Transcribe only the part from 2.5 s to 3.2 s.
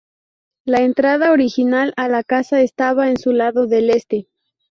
estaba en